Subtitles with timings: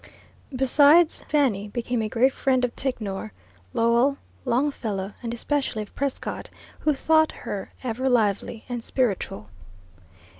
[0.55, 3.33] Besides, Fanny became a great friend of Ticknor,
[3.71, 9.49] Lowell, Longfellow, and especially of Prescott, who thought her "ever lively and spirituelle."